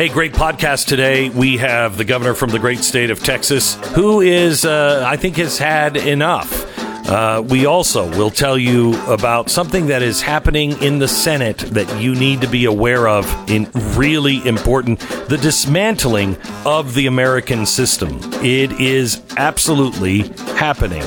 [0.00, 1.28] Hey, great podcast today.
[1.28, 5.36] We have the governor from the great state of Texas, who is, uh, I think,
[5.36, 6.66] has had enough.
[7.06, 12.00] Uh, we also will tell you about something that is happening in the Senate that
[12.00, 18.20] you need to be aware of in really important the dismantling of the American system.
[18.42, 21.04] It is absolutely happening.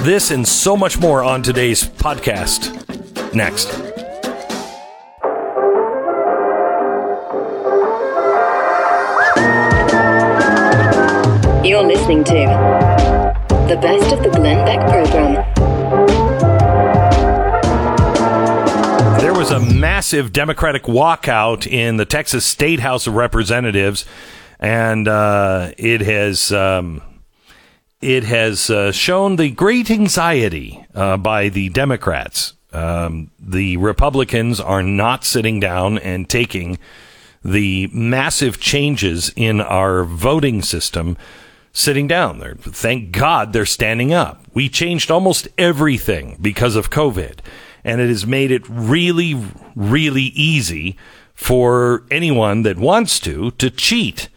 [0.00, 3.34] This and so much more on today's podcast.
[3.34, 3.89] Next.
[12.10, 15.34] Listening to the best of the Glenn Beck program.
[19.20, 24.04] There was a massive Democratic walkout in the Texas State House of Representatives,
[24.58, 26.52] and uh, it has.
[26.52, 27.02] Um,
[28.00, 32.54] it has uh, shown the great anxiety uh, by the Democrats.
[32.72, 36.78] Um, the Republicans are not sitting down and taking
[37.44, 41.18] the massive changes in our voting system
[41.72, 42.38] sitting down.
[42.38, 44.44] They're, thank God they're standing up.
[44.54, 47.38] We changed almost everything because of COVID,
[47.84, 49.40] and it has made it really,
[49.74, 50.96] really easy
[51.34, 54.28] for anyone that wants to to cheat.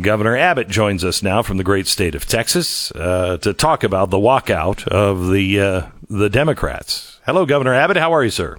[0.00, 4.10] Governor Abbott joins us now from the great state of Texas uh, to talk about
[4.10, 7.20] the walkout of the uh, the Democrats.
[7.24, 7.96] Hello, Governor Abbott.
[7.96, 8.58] How are you, sir?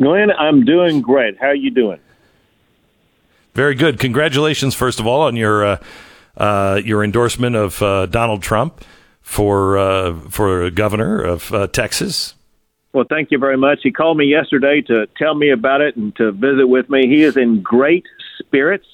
[0.00, 1.38] Glenn, I'm doing great.
[1.38, 2.00] How are you doing?
[3.54, 3.98] Very good.
[3.98, 5.78] Congratulations, first of all, on your uh,
[6.38, 8.82] uh, your endorsement of uh, Donald Trump
[9.20, 12.34] for uh, for governor of uh, Texas.
[12.94, 13.80] Well, thank you very much.
[13.82, 17.06] He called me yesterday to tell me about it and to visit with me.
[17.06, 18.06] He is in great
[18.38, 18.86] spirits,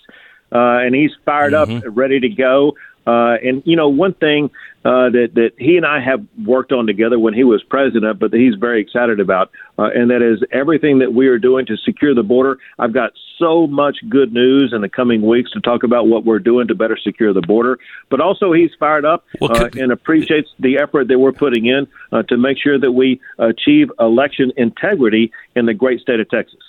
[0.51, 1.87] uh, and he's fired mm-hmm.
[1.89, 2.75] up, ready to go.
[3.07, 4.51] Uh, and you know, one thing
[4.85, 8.31] uh, that that he and I have worked on together when he was president, but
[8.31, 11.77] that he's very excited about, uh, and that is everything that we are doing to
[11.77, 12.59] secure the border.
[12.79, 16.39] I've got so much good news in the coming weeks to talk about what we're
[16.39, 17.79] doing to better secure the border.
[18.11, 21.87] But also, he's fired up well, uh, and appreciates the effort that we're putting in
[22.13, 26.61] uh, to make sure that we achieve election integrity in the great state of Texas.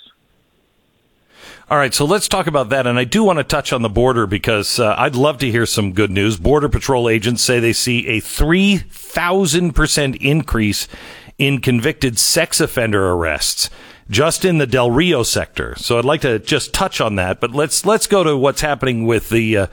[1.68, 2.86] All right, so let's talk about that.
[2.86, 5.66] And I do want to touch on the border because uh, I'd love to hear
[5.66, 6.36] some good news.
[6.36, 10.86] Border Patrol agents say they see a 3,000% increase
[11.38, 13.68] in convicted sex offender arrests
[14.08, 15.74] just in the Del Rio sector.
[15.76, 19.04] So I'd like to just touch on that, but let's let's go to what's happening
[19.04, 19.66] with the uh,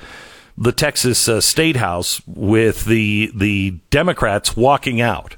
[0.57, 5.35] the Texas uh, State House with the the Democrats walking out.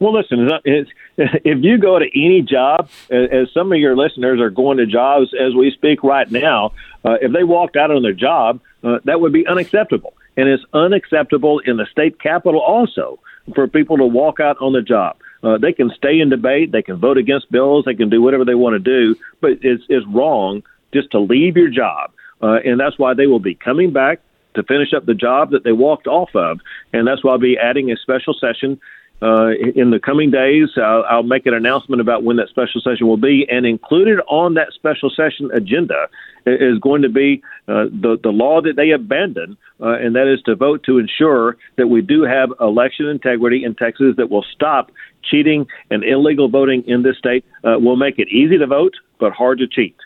[0.00, 4.50] Well, listen, it's, if you go to any job, as some of your listeners are
[4.50, 6.72] going to jobs as we speak right now,
[7.04, 10.14] uh, if they walked out on their job, uh, that would be unacceptable.
[10.36, 13.20] And it's unacceptable in the state capitol also
[13.54, 15.16] for people to walk out on the job.
[15.42, 18.44] Uh, they can stay in debate, they can vote against bills, they can do whatever
[18.44, 22.10] they want to do, but it's, it's wrong just to leave your job.
[22.42, 24.20] Uh, and that's why they will be coming back
[24.54, 26.60] to finish up the job that they walked off of.
[26.92, 28.80] And that's why I'll be adding a special session
[29.24, 30.68] uh, in the coming days.
[30.76, 34.52] I'll, I'll, make an announcement about when that special session will be, and included on
[34.54, 36.08] that special session agenda
[36.44, 40.42] is going to be uh, the the law that they abandon, uh, and that is
[40.42, 44.90] to vote to ensure that we do have election integrity in Texas that will stop
[45.22, 47.46] cheating and illegal voting in this state.
[47.64, 49.96] Uh, will make it easy to vote, but hard to cheat.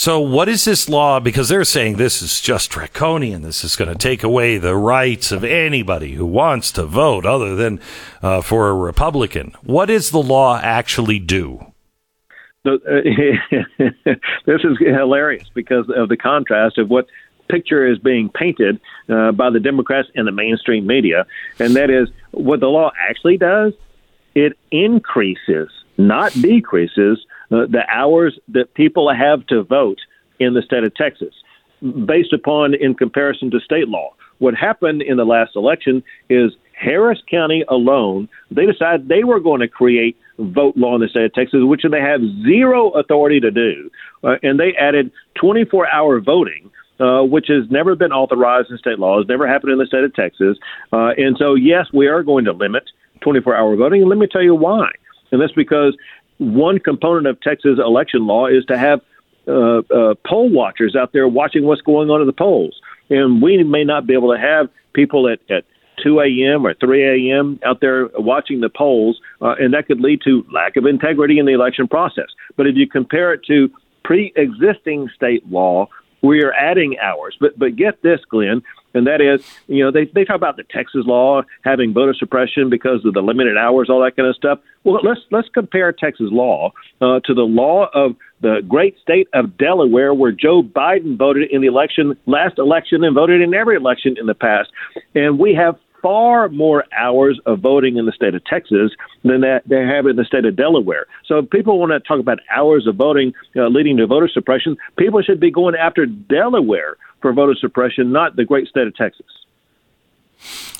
[0.00, 1.20] So, what is this law?
[1.20, 3.42] Because they're saying this is just draconian.
[3.42, 7.54] This is going to take away the rights of anybody who wants to vote other
[7.54, 7.80] than
[8.22, 9.54] uh, for a Republican.
[9.62, 11.66] What does the law actually do?
[12.64, 12.78] uh,
[14.46, 17.06] this is hilarious because of the contrast of what
[17.50, 21.26] picture is being painted uh, by the Democrats and the mainstream media,
[21.58, 23.74] and that is what the law actually does.
[24.34, 25.68] It increases,
[25.98, 27.18] not decreases,
[27.50, 29.98] the hours that people have to vote
[30.38, 31.34] in the state of Texas,
[32.06, 34.14] based upon in comparison to state law.
[34.38, 39.60] What happened in the last election is Harris County alone, they decided they were going
[39.60, 43.50] to create vote law in the state of Texas, which they have zero authority to
[43.50, 43.90] do.
[44.24, 45.10] Uh, and they added
[45.40, 46.70] 24 hour voting.
[46.98, 50.04] Uh, which has never been authorized in state law, has never happened in the state
[50.04, 50.58] of Texas.
[50.92, 52.82] Uh, and so, yes, we are going to limit
[53.22, 54.02] 24 hour voting.
[54.02, 54.90] And let me tell you why.
[55.32, 55.96] And that's because
[56.40, 59.00] one component of Texas election law is to have
[59.46, 62.80] uh, uh, poll watchers out there watching what's going on at the polls.
[63.10, 65.64] And we may not be able to have people at, at
[66.02, 66.66] 2 a.m.
[66.66, 67.60] or 3 a.m.
[67.64, 71.44] out there watching the polls, uh, and that could lead to lack of integrity in
[71.44, 72.28] the election process.
[72.56, 73.68] But if you compare it to
[74.02, 75.88] pre existing state law,
[76.22, 77.36] we are adding hours.
[77.38, 78.62] But, but get this, Glenn
[78.94, 82.70] and that is, you know, they, they talk about the Texas law having voter suppression
[82.70, 84.58] because of the limited hours, all that kind of stuff.
[84.84, 89.56] Well, let's let's compare Texas law uh, to the law of the great state of
[89.58, 94.16] Delaware, where Joe Biden voted in the election last election and voted in every election
[94.18, 94.70] in the past,
[95.14, 98.92] and we have far more hours of voting in the state of Texas
[99.22, 101.06] than that they have in the state of Delaware.
[101.26, 104.76] So if people want to talk about hours of voting uh, leading to voter suppression,
[104.96, 109.26] people should be going after Delaware for voter suppression, not the great state of Texas.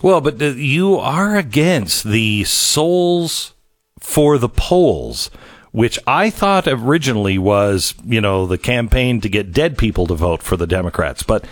[0.03, 3.55] Well, but you are against the souls
[3.99, 5.31] for the polls,
[5.73, 10.43] which I thought originally was, you know, the campaign to get dead people to vote
[10.43, 11.23] for the Democrats.
[11.23, 11.45] But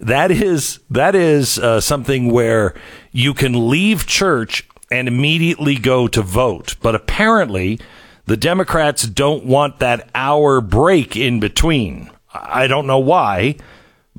[0.00, 2.74] that is that is uh, something where
[3.12, 6.76] you can leave church and immediately go to vote.
[6.80, 7.80] But apparently,
[8.26, 12.10] the Democrats don't want that hour break in between.
[12.32, 13.56] I don't know why.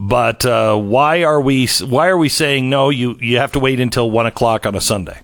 [0.02, 2.90] But uh, why are we why are we saying no?
[2.90, 5.20] You you have to wait until one o'clock on a Sunday.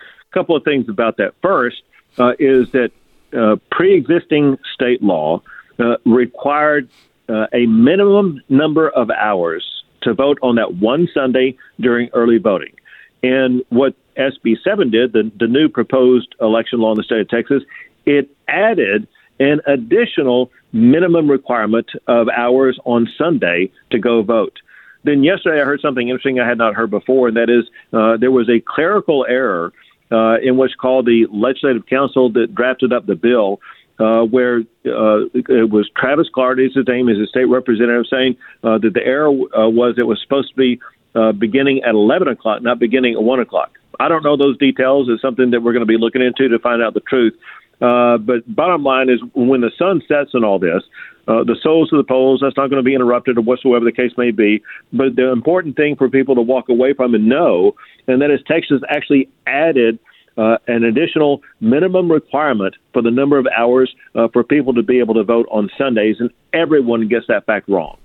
[0.00, 1.34] A couple of things about that.
[1.42, 1.82] First
[2.18, 2.92] uh, is that
[3.36, 5.42] uh, pre-existing state law
[5.78, 6.88] uh, required
[7.30, 9.64] uh, a minimum number of hours
[10.02, 12.74] to vote on that one Sunday during early voting.
[13.22, 17.28] And what SB 7 did, the, the new proposed election law in the state of
[17.28, 17.62] Texas,
[18.06, 19.06] it added
[19.38, 24.58] an additional minimum requirement of hours on Sunday to go vote.
[25.04, 28.16] Then yesterday I heard something interesting I had not heard before, and that is uh,
[28.18, 29.72] there was a clerical error
[30.12, 33.60] uh, in what's called the Legislative Council that drafted up the bill.
[34.00, 38.78] Uh, where uh, it was Travis Clardy, his name is a state representative, saying uh,
[38.78, 40.80] that the error uh, was it was supposed to be
[41.14, 43.72] uh, beginning at 11 o'clock, not beginning at 1 o'clock.
[43.98, 45.08] I don't know those details.
[45.10, 47.34] It's something that we're going to be looking into to find out the truth.
[47.80, 50.82] Uh, but bottom line is, when the sun sets in all this,
[51.28, 53.92] uh, the souls of the polls, that's not going to be interrupted or whatsoever the
[53.92, 54.62] case may be.
[54.92, 57.74] But the important thing for people to walk away from and know,
[58.06, 59.98] and that is Texas actually added
[60.40, 64.98] uh, an additional minimum requirement for the number of hours uh, for people to be
[64.98, 67.98] able to vote on Sundays, and everyone gets that fact wrong.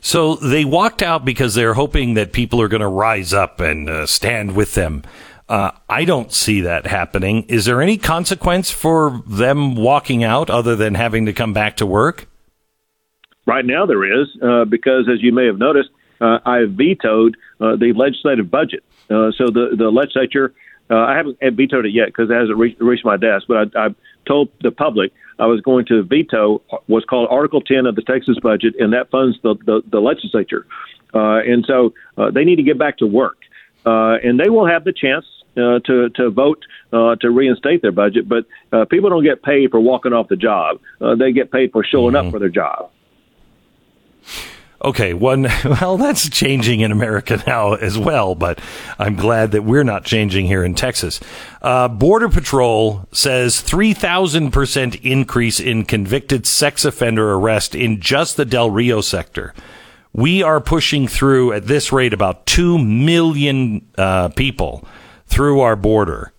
[0.00, 3.88] So they walked out because they're hoping that people are going to rise up and
[3.88, 5.02] uh, stand with them.
[5.48, 7.42] Uh, I don't see that happening.
[7.42, 11.86] Is there any consequence for them walking out other than having to come back to
[11.86, 12.26] work?
[13.44, 15.90] Right now, there is, uh, because as you may have noticed,
[16.20, 18.84] uh, I vetoed uh, the legislative budget.
[19.10, 20.54] Uh, so the the legislature,
[20.92, 23.46] uh, I haven't vetoed it yet because it hasn't reached, reached my desk.
[23.48, 23.94] But I, I
[24.26, 28.36] told the public I was going to veto what's called Article 10 of the Texas
[28.42, 30.66] budget, and that funds the the, the legislature.
[31.14, 31.94] and so
[32.32, 33.38] they need to get back to work,
[33.84, 38.28] and they will have the chance uh, to to vote uh, to reinstate their budget,
[38.28, 40.78] but uh, people don't get paid for walking off the job.
[41.00, 42.28] Uh, they get paid for showing mm-hmm.
[42.28, 42.90] up for their job.
[44.84, 48.60] Okay, one well that's changing in America now as well, but
[48.98, 51.20] I'm glad that we're not changing here in Texas.
[51.60, 58.70] Uh, Border Patrol says 3,000% increase in convicted sex offender arrest in just the Del
[58.70, 59.54] Rio sector.
[60.12, 64.86] We are pushing through at this rate about 2 million uh, people
[65.26, 66.32] through our border.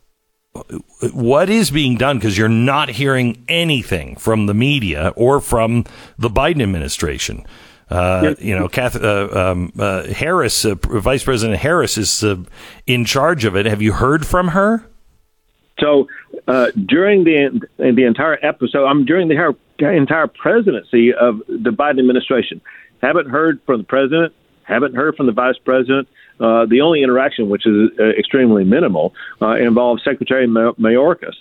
[1.14, 2.20] What is being done?
[2.20, 5.86] Because you're not hearing anything from the media or from
[6.20, 7.44] the Biden administration.
[7.94, 12.38] Uh, you know, Kath, uh, um, uh, Harris, uh, Vice President Harris, is uh,
[12.88, 13.68] in charge of it.
[13.68, 14.84] Have you heard from her?
[15.80, 16.08] So
[16.48, 22.62] uh, during the the entire episode, I'm during the entire presidency of the Biden administration,
[23.02, 24.34] haven't heard from the president,
[24.64, 26.08] haven't heard from the vice president,
[26.40, 31.36] uh, the only interaction, which is uh, extremely minimal, uh, involves Secretary Mayorkas.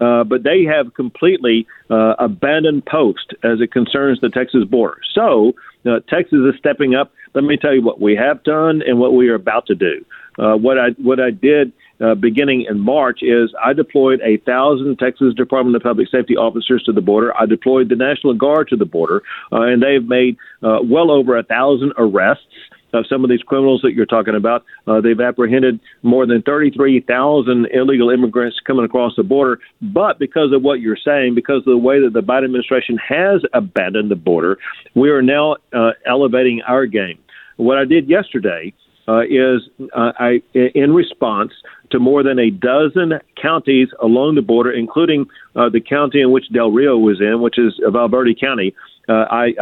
[0.00, 5.00] Uh, but they have completely uh, abandoned post as it concerns the Texas border.
[5.12, 7.12] So uh, Texas is stepping up.
[7.34, 10.04] Let me tell you what we have done and what we are about to do.
[10.36, 11.72] what I what I did
[12.20, 16.92] beginning in March is I deployed a thousand Texas Department of Public Safety officers to
[16.92, 17.36] the border.
[17.36, 21.92] I deployed the National Guard to the border, and they've made well over a thousand
[21.96, 22.46] arrests
[22.92, 24.64] of some of these criminals that you're talking about.
[24.86, 29.60] Uh, they've apprehended more than 33,000 illegal immigrants coming across the border.
[29.82, 33.42] But because of what you're saying, because of the way that the Biden administration has
[33.52, 34.58] abandoned the border,
[34.94, 37.18] we are now uh, elevating our game.
[37.56, 38.72] What I did yesterday
[39.08, 39.62] uh, is
[39.96, 41.52] uh, I, in response
[41.90, 45.26] to more than a dozen counties along the border, including
[45.56, 48.74] uh, the county in which Del Rio was in, which is Val Verde County,
[49.08, 49.54] uh, I,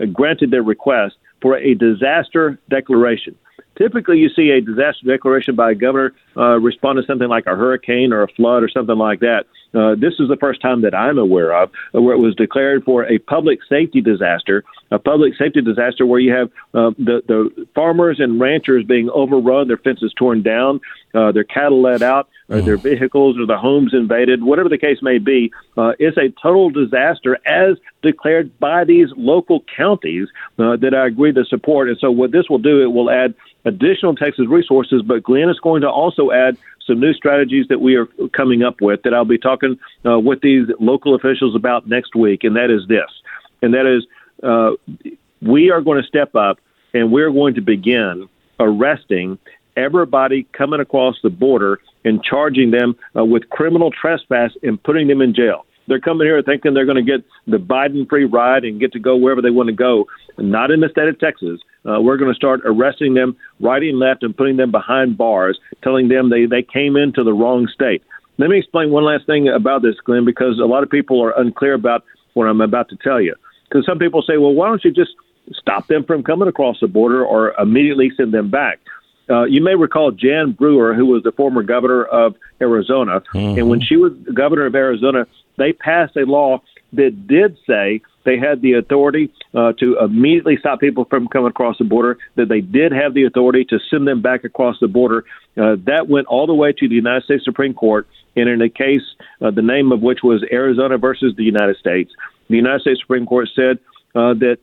[0.00, 3.36] I granted their request for a disaster declaration.
[3.82, 7.56] Typically, you see a disaster declaration by a governor uh, respond to something like a
[7.56, 9.46] hurricane or a flood or something like that.
[9.74, 13.04] Uh, this is the first time that I'm aware of where it was declared for
[13.06, 14.62] a public safety disaster,
[14.92, 19.66] a public safety disaster where you have uh, the the farmers and ranchers being overrun,
[19.66, 20.80] their fences torn down,
[21.14, 22.82] uh, their cattle let out, or their mm.
[22.82, 25.50] vehicles or the homes invaded, whatever the case may be.
[25.76, 31.32] Uh, it's a total disaster as declared by these local counties uh, that I agree
[31.32, 31.88] to support.
[31.88, 35.58] And so what this will do, it will add additional Texas resources, but Glenn is
[35.60, 39.24] going to also add some new strategies that we are coming up with that I'll
[39.24, 43.10] be talking uh, with these local officials about next week, and that is this,
[43.62, 44.04] and that is
[44.42, 44.72] uh,
[45.40, 46.58] we are going to step up
[46.94, 48.28] and we're going to begin
[48.60, 49.38] arresting
[49.76, 55.20] everybody coming across the border and charging them uh, with criminal trespass and putting them
[55.22, 55.64] in jail.
[55.88, 58.98] They're coming here thinking they're going to get the Biden free ride and get to
[58.98, 60.06] go wherever they want to go.
[60.38, 61.60] Not in the state of Texas.
[61.84, 65.58] Uh, we're going to start arresting them right and left and putting them behind bars,
[65.82, 68.02] telling them they, they came into the wrong state.
[68.38, 71.38] Let me explain one last thing about this, Glenn, because a lot of people are
[71.38, 73.34] unclear about what I'm about to tell you.
[73.68, 75.12] Because some people say, well, why don't you just
[75.52, 78.78] stop them from coming across the border or immediately send them back?
[79.30, 83.58] Uh, you may recall Jan Brewer, who was the former governor of Arizona, mm-hmm.
[83.58, 85.26] and when she was governor of Arizona,
[85.58, 86.60] they passed a law
[86.92, 91.78] that did say they had the authority uh, to immediately stop people from coming across
[91.78, 95.24] the border, that they did have the authority to send them back across the border.
[95.56, 98.68] Uh, that went all the way to the United States Supreme Court, and in a
[98.68, 99.02] case,
[99.40, 102.10] uh, the name of which was Arizona versus the United States,
[102.48, 103.78] the United States Supreme Court said
[104.14, 104.58] uh, that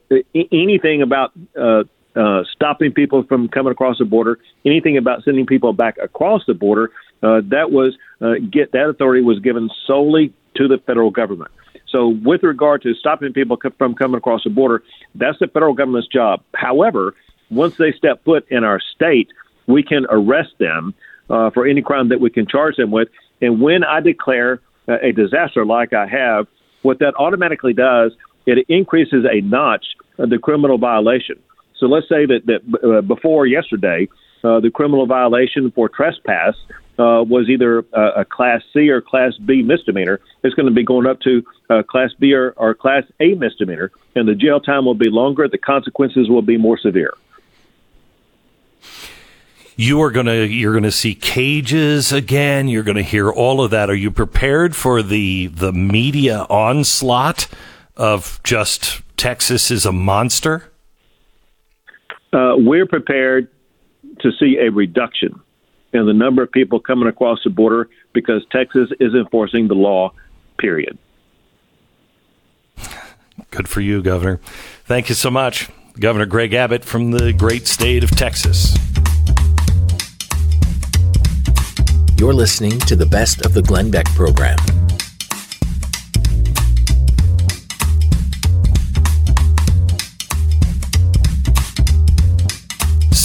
[0.52, 1.84] anything about uh,
[2.16, 6.54] uh, stopping people from coming across the border, anything about sending people back across the
[6.54, 11.52] border, uh, that was uh, get that authority was given solely to the federal government.
[11.88, 14.84] So, with regard to stopping people from coming across the border,
[15.16, 16.44] that's the federal government's job.
[16.54, 17.16] However,
[17.50, 19.30] once they step foot in our state,
[19.66, 20.94] we can arrest them
[21.30, 23.08] uh, for any crime that we can charge them with.
[23.42, 26.48] And when I declare a disaster like I have,
[26.82, 28.12] what that automatically does,
[28.46, 29.86] it increases a notch
[30.18, 31.40] of the criminal violation.
[31.78, 34.08] So let's say that, that uh, before yesterday,
[34.44, 36.56] uh, the criminal violation for trespass
[37.00, 40.20] uh, was either a, a Class C or Class B misdemeanor.
[40.44, 43.92] It's going to be going up to uh, Class B or, or Class A misdemeanor,
[44.16, 45.48] and the jail time will be longer.
[45.48, 47.14] The consequences will be more severe.
[49.78, 52.68] You are going to you're going to see cages again.
[52.68, 53.90] You're going to hear all of that.
[53.90, 57.48] Are you prepared for the the media onslaught
[57.96, 60.70] of just Texas is a monster?
[62.34, 63.48] Uh, we're prepared
[64.20, 65.40] to see a reduction
[65.94, 70.12] in the number of people coming across the border because Texas is enforcing the law,
[70.58, 70.98] period.
[73.52, 74.40] Good for you, Governor.
[74.86, 75.70] Thank you so much.
[76.00, 78.76] Governor Greg Abbott from the great state of Texas.
[82.18, 84.58] You're listening to the best of the Glenn Beck program.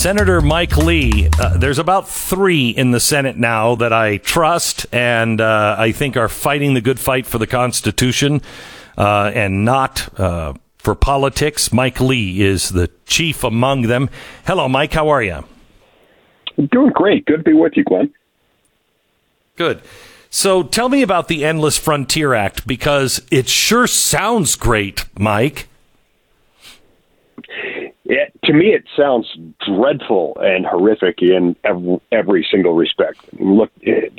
[0.04, 5.40] Senator Mike Lee, uh, there's about three in the Senate now that I trust and
[5.40, 8.42] uh, I think are fighting the good fight for the Constitution
[8.98, 11.72] uh, and not uh, for politics.
[11.72, 14.10] Mike Lee is the chief among them.
[14.46, 14.92] Hello, Mike.
[14.92, 15.42] How are you?
[16.70, 17.24] Doing great.
[17.24, 18.12] Good to be with you, Glenn.
[19.56, 19.80] Good.
[20.28, 25.66] So tell me about the Endless Frontier Act because it sure sounds great, Mike.
[28.44, 29.26] To me, it sounds
[29.66, 33.18] dreadful and horrific in every, every single respect.
[33.40, 34.12] Look, it,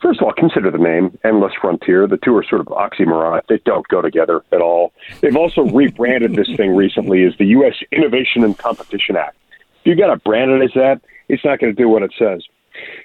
[0.00, 2.08] first of all, consider the name Endless Frontier.
[2.08, 4.92] The two are sort of oxymoronic, They don't go together at all.
[5.20, 7.74] They've also rebranded this thing recently as the U.S.
[7.92, 9.36] Innovation and Competition Act.
[9.80, 12.12] If you got to brand it as that, it's not going to do what it
[12.18, 12.42] says.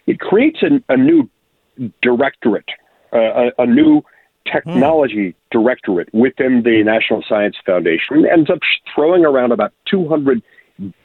[0.07, 1.29] It creates a, a new
[2.01, 2.69] directorate,
[3.13, 4.03] uh, a, a new
[4.51, 8.59] technology directorate within the National Science Foundation ends up
[8.93, 10.41] throwing around about $200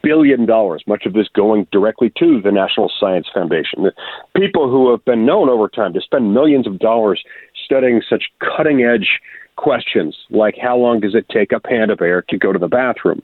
[0.02, 0.46] billion,
[0.87, 3.84] much of this going directly to the National Science Foundation.
[3.84, 3.92] The
[4.37, 7.22] people who have been known over time to spend millions of dollars
[7.64, 9.20] studying such cutting edge
[9.56, 13.22] questions like how long does it take a panda bear to go to the bathroom?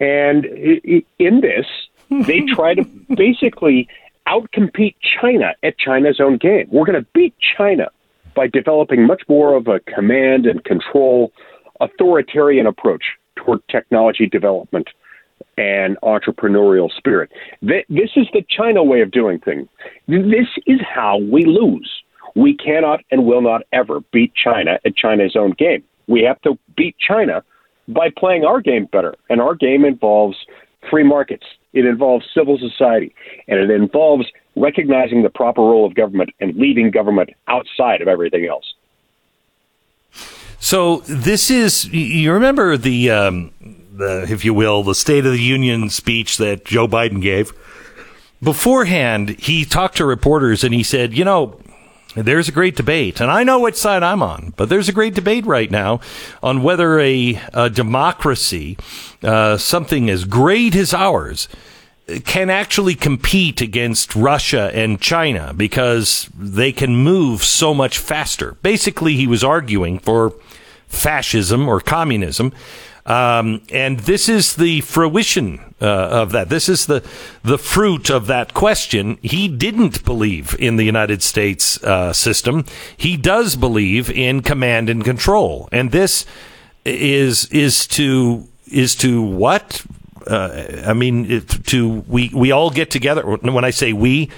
[0.00, 1.66] And in this,
[2.10, 3.88] they try to basically
[4.26, 6.66] outcompete China at China's own game.
[6.70, 7.90] We're going to beat China
[8.34, 11.32] by developing much more of a command and control
[11.80, 13.04] authoritarian approach
[13.36, 14.88] toward technology development
[15.56, 17.30] and entrepreneurial spirit.
[17.62, 19.68] This is the China way of doing things.
[20.08, 21.90] This is how we lose.
[22.34, 25.84] We cannot and will not ever beat China at China's own game.
[26.08, 27.42] We have to beat China
[27.88, 29.14] by playing our game better.
[29.28, 30.36] And our game involves
[30.90, 31.44] free markets.
[31.72, 33.14] It involves civil society,
[33.48, 34.26] and it involves
[34.56, 38.74] recognizing the proper role of government and leaving government outside of everything else.
[40.60, 43.50] So this is you remember the um,
[43.92, 47.52] the if you will the State of the Union speech that Joe Biden gave
[48.42, 49.30] beforehand.
[49.30, 51.60] He talked to reporters and he said, you know.
[52.14, 55.14] There's a great debate, and I know which side I'm on, but there's a great
[55.14, 56.00] debate right now
[56.42, 58.78] on whether a, a democracy,
[59.22, 61.48] uh, something as great as ours,
[62.24, 68.56] can actually compete against Russia and China because they can move so much faster.
[68.62, 70.34] Basically, he was arguing for
[70.86, 72.52] fascism or communism.
[73.06, 76.48] Um, and this is the fruition uh, of that.
[76.48, 77.04] This is the
[77.42, 79.18] the fruit of that question.
[79.20, 82.64] He didn't believe in the United States uh, system.
[82.96, 86.24] He does believe in command and control, and this
[86.86, 89.84] is is to is to what
[90.26, 93.22] uh, I mean, to we we all get together.
[93.22, 94.30] When I say we,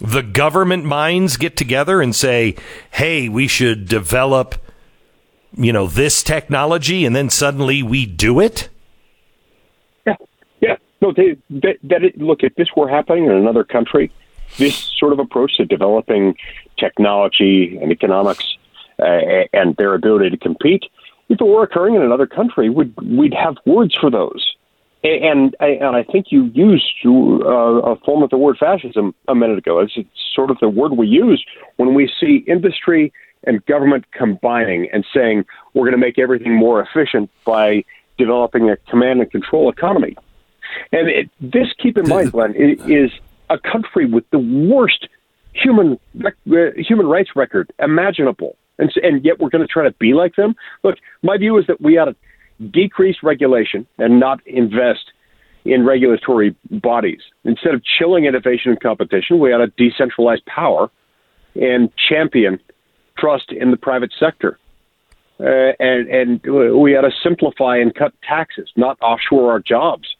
[0.00, 2.54] the government minds get together and say,
[2.92, 4.61] "Hey, we should develop
[5.54, 8.68] you know, this technology and then suddenly we do it?
[10.06, 10.16] Yeah,
[10.60, 10.76] yeah.
[11.00, 14.10] No, they, that, that it, look, if this were happening in another country,
[14.58, 16.34] this sort of approach to developing
[16.78, 18.56] technology and economics
[18.98, 20.84] uh, and their ability to compete,
[21.28, 24.54] if it were occurring in another country, we'd, we'd have words for those.
[25.04, 29.58] And, and I think you used uh, a form of the word fascism a minute
[29.58, 29.80] ago.
[29.80, 29.94] It's
[30.32, 31.44] sort of the word we use
[31.76, 33.12] when we see industry
[33.44, 35.44] and government combining and saying
[35.74, 37.84] we're going to make everything more efficient by
[38.18, 40.16] developing a command and control economy.
[40.92, 43.10] And it, this, keep in mind, Glenn, is
[43.50, 45.08] a country with the worst
[45.54, 46.30] human uh,
[46.76, 50.54] human rights record imaginable, and, and yet we're going to try to be like them.
[50.82, 52.16] Look, my view is that we ought to
[52.70, 55.12] decrease regulation and not invest
[55.64, 57.20] in regulatory bodies.
[57.44, 60.90] Instead of chilling innovation and competition, we ought to decentralize power
[61.54, 62.58] and champion
[63.16, 64.58] trust in the private sector.
[65.40, 66.40] Uh, and, and
[66.80, 70.14] we ought to simplify and cut taxes, not offshore our jobs.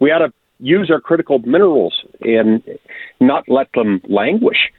[0.00, 2.62] We ought to use our critical minerals and
[3.20, 4.70] not let them languish.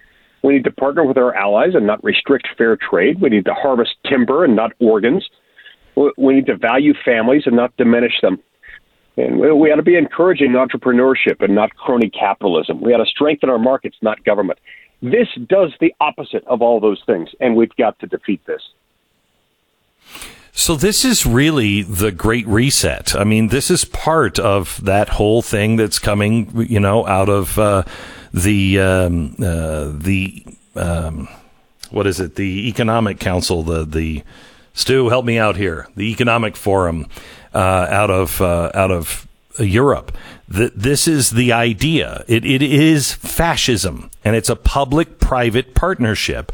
[0.44, 3.22] We need to partner with our allies and not restrict fair trade.
[3.22, 5.26] We need to harvest timber and not organs.
[5.96, 8.40] We need to value families and not diminish them.
[9.16, 12.82] And we ought to be encouraging entrepreneurship and not crony capitalism.
[12.82, 14.60] We ought to strengthen our markets, not government.
[15.04, 18.62] This does the opposite of all those things, and we've got to defeat this.
[20.54, 23.14] So this is really the great reset.
[23.14, 27.60] I mean, this is part of that whole thing that's coming, you know, out of
[27.60, 27.84] uh,
[28.34, 31.28] the um, uh, the um,
[31.92, 32.36] what is it?
[32.36, 34.24] The Economic Council, the the
[34.74, 35.90] Stu, help me out here.
[35.98, 37.08] The Economic Forum
[37.54, 39.28] uh, out of uh, out of
[39.60, 40.16] Europe
[40.48, 42.24] that this is the idea.
[42.28, 46.52] It, it is fascism, and it's a public private partnership.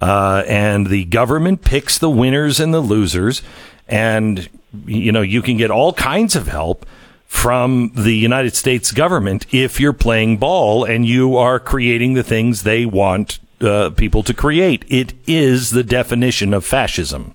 [0.00, 3.42] Uh, and the government picks the winners and the losers.
[3.88, 4.48] And,
[4.84, 6.86] you know, you can get all kinds of help
[7.26, 12.62] from the United States government if you're playing ball and you are creating the things
[12.62, 14.84] they want uh, people to create.
[14.88, 17.34] It is the definition of fascism.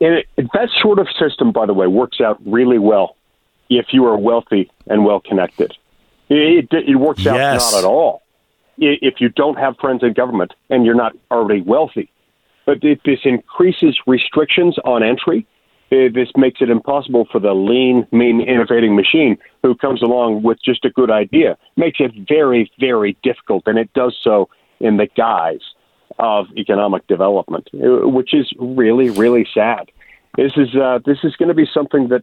[0.00, 3.16] That sort of system, by the way, works out really well
[3.68, 5.76] if you are wealthy and well connected.
[6.28, 7.72] It, it, it works out yes.
[7.72, 8.22] not at all
[8.80, 12.10] if you don't have friends in government and you're not already wealthy.
[12.66, 15.46] But if this increases restrictions on entry.
[15.90, 20.84] This makes it impossible for the lean, mean, innovating machine who comes along with just
[20.84, 21.56] a good idea.
[21.78, 24.50] Makes it very, very difficult, and it does so
[24.80, 25.62] in the guise
[26.18, 29.90] of economic development, which is really, really sad.
[30.36, 32.22] This is uh, this is going to be something that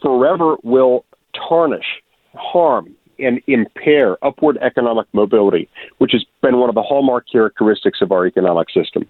[0.00, 1.04] forever will
[1.48, 2.02] tarnish,
[2.34, 8.12] harm, and impair upward economic mobility, which has been one of the hallmark characteristics of
[8.12, 9.06] our economic system.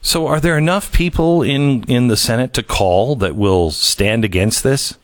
[0.00, 4.62] So, are there enough people in, in the Senate to call that will stand against
[4.62, 4.98] this?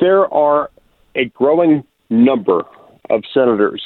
[0.00, 0.70] There are
[1.14, 2.62] a growing number
[3.10, 3.82] of senators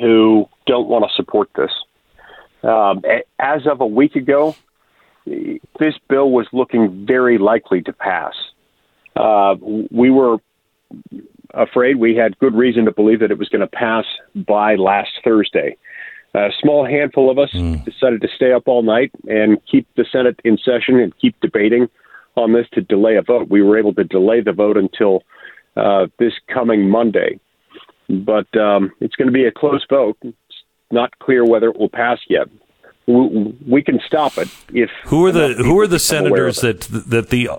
[0.00, 1.70] who don't want to support this.
[2.62, 3.02] Um,
[3.38, 4.54] as of a week ago,
[5.26, 8.34] this bill was looking very likely to pass.
[9.16, 9.54] Uh,
[9.90, 10.38] we were
[11.54, 15.10] afraid we had good reason to believe that it was going to pass by last
[15.22, 15.76] Thursday.
[16.34, 17.84] A small handful of us mm.
[17.84, 21.88] decided to stay up all night and keep the Senate in session and keep debating
[22.36, 23.48] on this to delay a vote.
[23.48, 25.22] We were able to delay the vote until
[25.76, 27.38] uh, this coming Monday,
[28.08, 30.18] but um, it's going to be a close vote.
[30.22, 30.36] It's
[30.90, 32.48] not clear whether it will pass yet
[33.06, 37.50] we, can stop it if who are the who are the senators that that the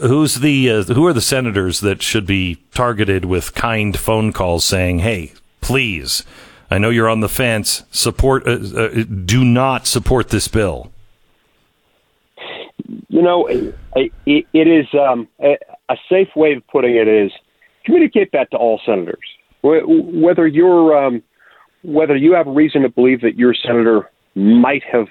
[0.00, 4.64] who's the uh, who are the senators that should be targeted with kind phone calls
[4.64, 6.24] saying, "Hey, please,
[6.70, 7.84] I know you're on the fence.
[7.90, 8.46] Support.
[8.46, 10.92] Uh, uh, do not support this bill."
[13.08, 13.74] You know, it,
[14.26, 17.32] it is um, a, a safe way of putting it is
[17.84, 19.18] communicate that to all senators,
[19.62, 21.22] whether you're um,
[21.82, 25.08] whether you have reason to believe that your senator might have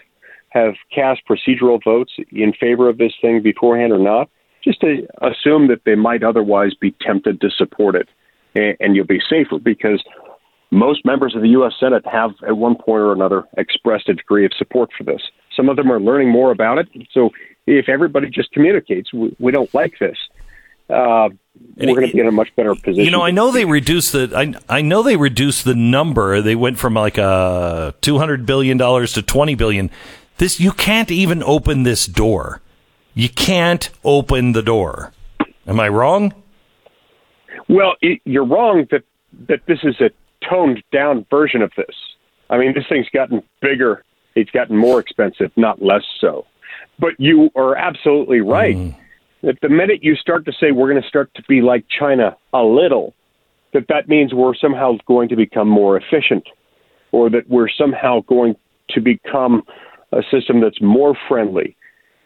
[0.49, 4.29] have cast procedural votes in favor of this thing beforehand or not,
[4.63, 8.07] just to assume that they might otherwise be tempted to support it,
[8.55, 10.01] and, and you'll be safer because
[10.71, 11.73] most members of the U.S.
[11.79, 15.21] Senate have, at one point or another, expressed a degree of support for this.
[15.55, 16.87] Some of them are learning more about it.
[17.11, 17.31] So
[17.67, 20.17] if everybody just communicates, we, we don't like this,
[20.89, 21.29] uh,
[21.77, 23.03] we're going to be in a much better position.
[23.05, 24.31] You know, I know they reduced the.
[24.35, 26.41] I I know they reduced the number.
[26.41, 29.89] They went from like a uh, two hundred billion dollars to twenty billion.
[30.37, 32.61] This you can't even open this door.
[33.13, 35.13] You can't open the door.
[35.67, 36.33] Am I wrong?
[37.67, 39.03] Well, it, you're wrong that
[39.47, 40.11] that this is a
[40.47, 41.95] toned down version of this.
[42.49, 44.03] I mean, this thing's gotten bigger.
[44.35, 46.45] It's gotten more expensive, not less so.
[46.99, 48.75] But you are absolutely right.
[48.75, 48.95] Mm.
[49.45, 52.35] That the minute you start to say we're going to start to be like China
[52.51, 53.13] a little,
[53.73, 56.49] that that means we're somehow going to become more efficient,
[57.11, 58.55] or that we're somehow going
[58.89, 59.61] to become
[60.11, 61.77] a system that's more friendly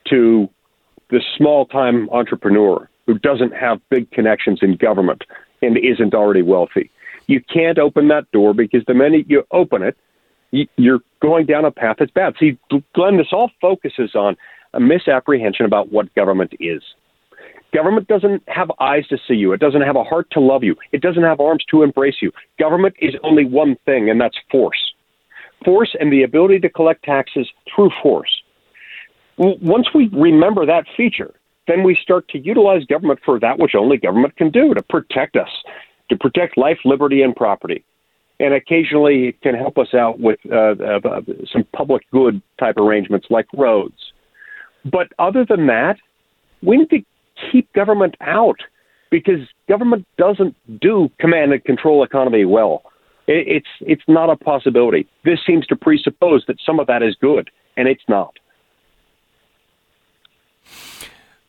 [0.10, 0.48] to
[1.10, 5.26] the small time entrepreneur who doesn't have big connections in government
[5.62, 6.90] and isn't already wealthy.
[7.28, 9.98] You can't open that door because the minute you open it,
[10.78, 12.36] you're going down a path that's bad.
[12.40, 12.58] See,
[12.96, 14.38] Glenn, this all focuses on
[14.74, 16.82] a misapprehension about what government is.
[17.74, 19.54] Government doesn't have eyes to see you.
[19.54, 20.76] It doesn't have a heart to love you.
[20.92, 22.32] It doesn't have arms to embrace you.
[22.58, 24.94] Government is only one thing, and that's force.
[25.64, 28.42] Force and the ability to collect taxes through force.
[29.38, 31.34] Once we remember that feature,
[31.68, 35.36] then we start to utilize government for that which only government can do to protect
[35.36, 35.50] us,
[36.10, 37.86] to protect life, liberty, and property
[38.40, 43.28] and occasionally it can help us out with uh, uh, some public good type arrangements
[43.30, 44.14] like roads.
[44.86, 45.98] But other than that,
[46.64, 47.04] we need to
[47.52, 48.60] keep government out
[49.12, 52.84] because government doesn't do command and control economy well.
[53.28, 55.08] It's it's not a possibility.
[55.24, 58.34] This seems to presuppose that some of that is good, and it's not.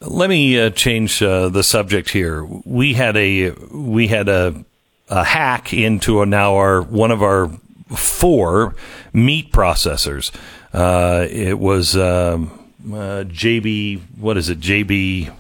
[0.01, 2.45] Let me uh, change uh, the subject here.
[2.45, 4.65] We had a we had a
[5.09, 7.51] a hack into a, now our one of our
[7.97, 8.75] four
[9.13, 10.31] meat processors.
[10.73, 12.51] Uh, it was um,
[12.87, 14.01] uh, JB.
[14.19, 14.61] What is it?
[14.61, 15.35] JB.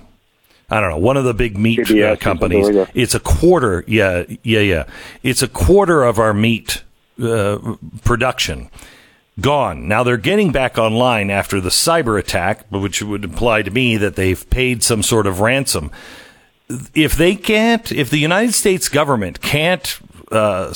[0.70, 0.98] I don't know.
[0.98, 2.68] One of the big meat uh, companies.
[2.94, 3.84] It's a quarter.
[3.86, 4.84] Yeah, yeah, yeah.
[5.22, 6.82] It's a quarter of our meat
[7.22, 8.70] uh, production
[9.40, 9.88] gone.
[9.88, 14.16] Now they're getting back online after the cyber attack, which would imply to me that
[14.16, 15.90] they've paid some sort of ransom
[16.94, 19.98] if they can't, if the United States government can't
[20.30, 20.72] uh,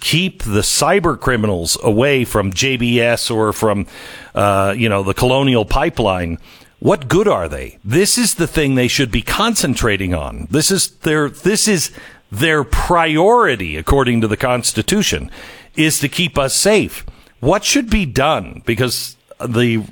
[0.00, 3.86] keep the cyber criminals away from JBS or from,
[4.34, 6.38] uh, you know, the Colonial Pipeline,
[6.84, 7.78] what good are they?
[7.82, 10.48] This is the thing they should be concentrating on.
[10.50, 11.90] This is their this is
[12.30, 15.30] their priority, according to the Constitution,
[15.76, 17.06] is to keep us safe.
[17.40, 18.60] What should be done?
[18.66, 19.82] Because the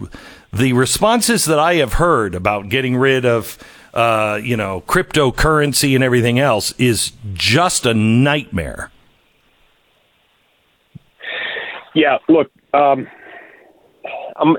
[0.52, 3.56] the responses that I have heard about getting rid of
[3.94, 8.90] uh, you know, cryptocurrency and everything else is just a nightmare.
[11.94, 13.08] Yeah, look, um,
[14.36, 14.58] I'm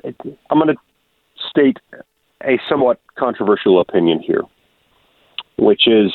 [0.50, 0.76] I'm going to
[1.50, 1.78] state
[2.44, 4.42] a somewhat controversial opinion here,
[5.58, 6.12] which is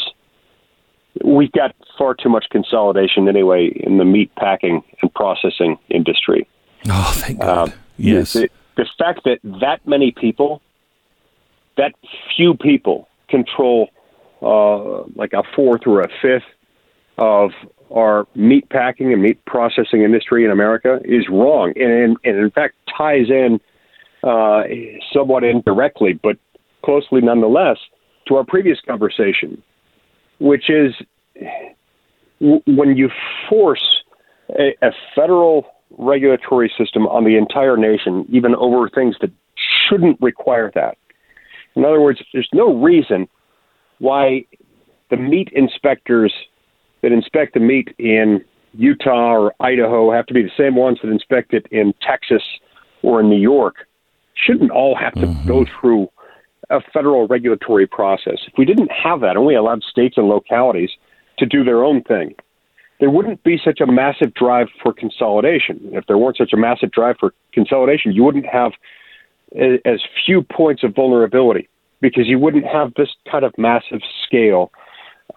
[1.25, 6.49] we've got far too much consolidation anyway in the meat packing and processing industry.
[6.89, 7.71] Oh, thank God!
[7.71, 10.63] Uh, yes, the, the fact that that many people
[11.77, 11.93] that
[12.37, 13.89] few people control
[14.43, 16.45] uh, like a fourth or a fifth
[17.17, 17.51] of
[17.91, 22.75] our meat packing and meat processing industry in America is wrong, and, and in fact
[22.97, 23.61] ties in
[24.23, 24.63] uh,
[25.13, 26.37] somewhat indirectly, but
[26.85, 27.79] closely nonetheless,
[28.27, 29.63] to our previous conversation,
[30.39, 30.95] which is
[32.41, 33.11] w- when you
[33.49, 34.03] force
[34.59, 39.31] a, a federal regulatory system on the entire nation, even over things that
[39.89, 40.97] shouldn't require that,
[41.79, 43.29] in other words, there's no reason
[43.99, 44.45] why
[45.11, 46.33] the meat inspectors
[47.03, 51.11] that inspect the meat in Utah or Idaho have to be the same ones that
[51.11, 52.43] inspect it in Texas
[53.03, 53.88] or in New York.
[54.47, 55.49] Shouldn't all have to mm-hmm.
[55.49, 56.09] go through
[56.71, 58.39] a federal regulatory process.
[58.47, 60.91] If we didn't have that and we allowed states and localities
[61.39, 62.35] to do their own thing,
[63.01, 65.81] there wouldn't be such a massive drive for consolidation.
[65.93, 68.73] If there weren't such a massive drive for consolidation, you wouldn't have
[69.57, 71.69] as few points of vulnerability
[72.01, 74.71] because you wouldn't have this kind of massive scale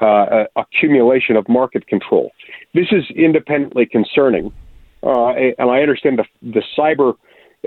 [0.02, 2.32] uh, accumulation of market control.
[2.74, 4.52] This is independently concerning,
[5.04, 7.16] uh, and I understand the, the cyber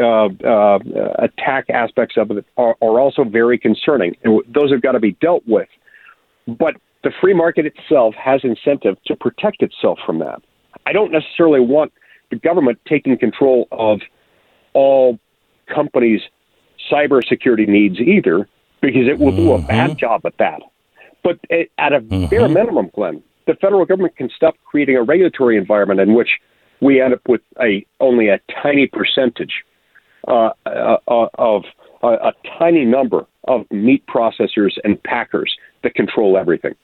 [0.00, 0.78] uh, uh,
[1.18, 5.12] attack aspects of it are, are also very concerning, and those have got to be
[5.20, 5.68] dealt with.
[6.46, 10.42] But the free market itself has incentive to protect itself from that.
[10.86, 11.92] I don't necessarily want
[12.30, 14.00] the government taking control of
[14.72, 15.18] all
[15.72, 16.22] companies'
[16.90, 18.48] cybersecurity needs either,
[18.80, 19.44] because it will mm-hmm.
[19.44, 19.98] do a bad mm-hmm.
[19.98, 20.60] job at that.
[21.22, 21.38] But
[21.78, 22.26] at a mm-hmm.
[22.26, 26.40] bare minimum, Glenn, the federal government can stop creating a regulatory environment in which
[26.80, 29.64] we end up with a only a tiny percentage
[30.28, 31.64] uh, uh, of
[32.02, 36.74] uh, a tiny number of meat processors and packers that control everything.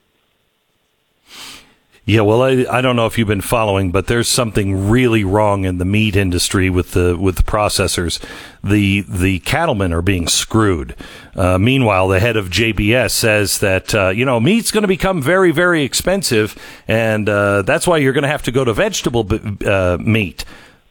[2.06, 5.64] Yeah, well, I, I don't know if you've been following, but there's something really wrong
[5.64, 8.20] in the meat industry with the with the processors.
[8.64, 10.96] The the cattlemen are being screwed.
[11.36, 15.22] Uh, meanwhile, the head of JBS says that uh, you know meat's going to become
[15.22, 16.56] very very expensive,
[16.88, 19.28] and uh, that's why you're going to have to go to vegetable
[19.64, 20.44] uh, meat.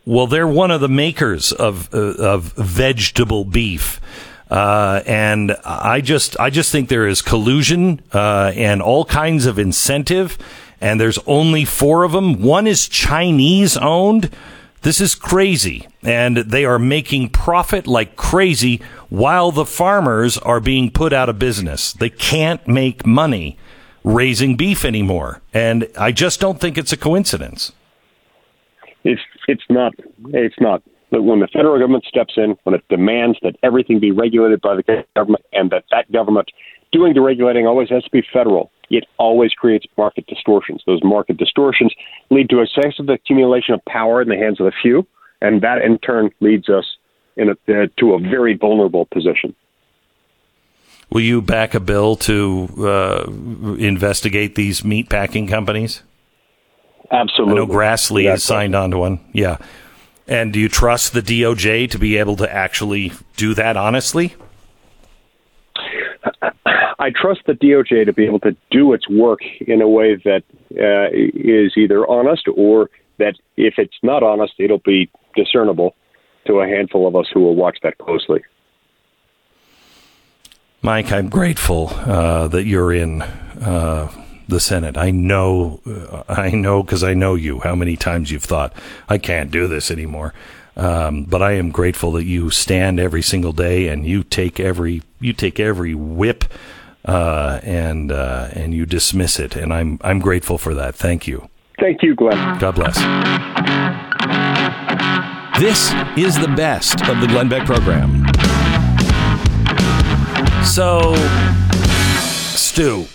[0.06, 4.00] Well, they're one of the makers of uh, of vegetable beef.
[4.50, 9.60] Uh, and I just, I just think there is collusion uh, and all kinds of
[9.60, 10.40] incentive
[10.82, 12.42] and there's only four of them.
[12.42, 14.30] One is Chinese owned.
[14.82, 15.88] This is crazy.
[16.04, 21.38] And they are making profit like crazy while the farmers are being put out of
[21.38, 21.92] business.
[21.94, 23.58] They can't make money
[24.04, 25.42] raising beef anymore.
[25.54, 27.74] And I just don't think it's a coincidence.
[29.04, 29.94] It's it's not
[30.28, 30.82] it's not.
[31.12, 34.76] But when the federal government steps in, when it demands that everything be regulated by
[34.76, 36.52] the government and that that government
[36.92, 40.84] doing the regulating always has to be federal, it always creates market distortions.
[40.86, 41.94] Those market distortions
[42.30, 45.08] lead to excessive accumulation of power in the hands of the few,
[45.42, 46.86] and that in turn leads us
[47.38, 49.56] in a, uh, to a very vulnerable position.
[51.12, 53.24] Will you back a bill to uh,
[53.80, 56.04] investigate these meat packing companies?
[57.12, 57.54] Absolutely.
[57.54, 59.20] I know Grassley has signed on to one.
[59.34, 59.58] Yeah.
[60.28, 64.36] And do you trust the DOJ to be able to actually do that honestly?
[67.00, 70.44] I trust the DOJ to be able to do its work in a way that
[70.74, 75.96] uh, is either honest or that if it's not honest, it'll be discernible
[76.46, 78.44] to a handful of us who will watch that closely.
[80.82, 84.12] Mike, I'm grateful uh, that you're in uh,
[84.50, 84.98] the Senate.
[84.98, 87.60] I know, uh, I know because I know you.
[87.60, 88.74] How many times you've thought
[89.08, 90.34] I can't do this anymore.
[90.76, 95.02] Um, but I am grateful that you stand every single day and you take every
[95.20, 96.46] you take every whip
[97.06, 100.96] uh, and uh, and you dismiss it, and I'm I'm grateful for that.
[100.96, 101.50] Thank you.
[101.80, 102.60] Thank you, Glenn.
[102.60, 102.98] God bless.
[105.60, 108.26] This is the best of the Glenn Beck program.
[110.64, 111.16] So,
[112.56, 113.06] Stu,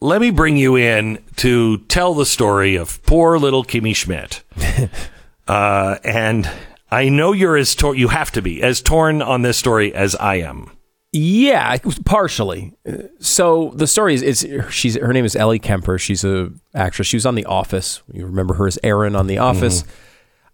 [0.00, 4.42] let me bring you in to tell the story of poor little Kimmy Schmidt.
[5.48, 6.50] Uh, and
[6.90, 10.16] I know you're as torn, you have to be as torn on this story as
[10.16, 10.70] I am.
[11.12, 12.74] Yeah, partially.
[13.20, 15.98] So the story is, it's she's her name is Ellie Kemper.
[15.98, 17.06] She's a actress.
[17.06, 18.02] She was on The Office.
[18.12, 19.82] You remember her as Erin on The Office.
[19.82, 19.90] Mm-hmm.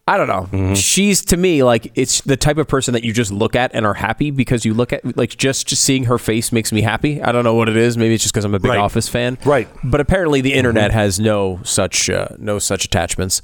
[0.06, 0.48] I don't know.
[0.50, 0.74] Mm-hmm.
[0.74, 3.86] She's to me like it's the type of person that you just look at and
[3.86, 7.22] are happy because you look at like just just seeing her face makes me happy.
[7.22, 7.96] I don't know what it is.
[7.96, 8.80] Maybe it's just because I'm a big right.
[8.80, 9.38] Office fan.
[9.44, 9.68] Right.
[9.84, 10.98] But apparently the internet mm-hmm.
[10.98, 13.42] has no such uh, no such attachments.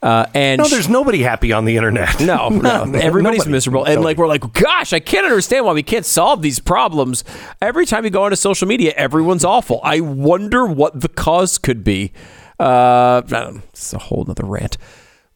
[0.00, 2.20] Uh, and no, there's nobody happy on the internet.
[2.20, 3.50] No, no, everybody's nobody.
[3.50, 3.84] miserable.
[3.84, 7.24] And like we're like, gosh, I can't understand why we can't solve these problems.
[7.60, 9.80] Every time you go onto social media, everyone's awful.
[9.82, 12.12] I wonder what the cause could be.
[12.60, 13.22] Uh,
[13.70, 14.78] it's a whole other rant.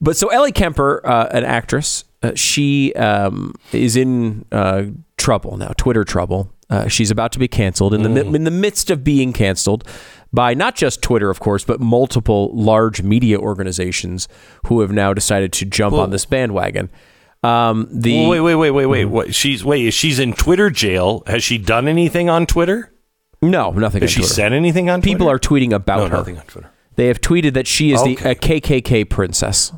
[0.03, 4.87] But so Ellie Kemper, uh, an actress, uh, she um, is in uh,
[5.17, 6.53] trouble now, Twitter trouble.
[6.69, 8.35] Uh, she's about to be canceled in the mm.
[8.35, 9.87] in the midst of being canceled
[10.33, 14.27] by not just Twitter, of course, but multiple large media organizations
[14.67, 16.91] who have now decided to jump on this bandwagon.
[17.45, 19.05] Um, the wait, wait, wait, wait, wait.
[19.05, 19.13] Mm-hmm.
[19.13, 19.35] What?
[19.35, 19.87] She's wait.
[19.87, 21.23] Is she's in Twitter jail.
[21.27, 22.93] Has she done anything on Twitter?
[23.43, 24.01] No, nothing.
[24.01, 24.35] Has she Twitter.
[24.35, 25.01] said anything on?
[25.01, 25.15] Twitter?
[25.15, 25.37] People Twitter?
[25.37, 26.17] are tweeting about no, her.
[26.19, 26.71] Nothing on Twitter.
[26.97, 28.15] They have tweeted that she is okay.
[28.15, 29.73] the a KKK princess.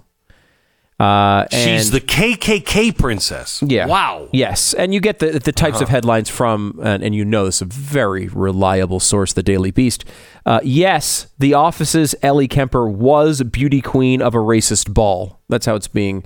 [0.98, 3.62] Uh, She's the KKK princess.
[3.66, 3.86] Yeah.
[3.86, 4.28] Wow.
[4.32, 5.84] Yes, and you get the the types uh-huh.
[5.84, 9.72] of headlines from, and, and, you know this is a very reliable source, the Daily
[9.72, 10.04] Beast.
[10.46, 15.40] Uh, yes, the office's Ellie Kemper was beauty queen of a racist ball.
[15.48, 16.24] That's how it's being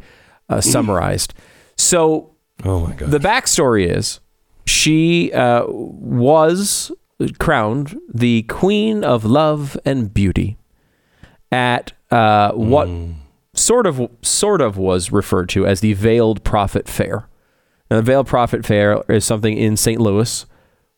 [0.50, 1.32] uh, summarized.
[1.76, 4.20] So, oh my god, the backstory is
[4.66, 6.92] she uh, was
[7.38, 10.58] crowned the queen of love and beauty
[11.50, 12.88] at uh, what.
[13.58, 17.28] Sort of sort of was referred to as the Veiled Prophet Fair.
[17.90, 20.00] Now, the Veiled Prophet Fair is something in St.
[20.00, 20.44] Louis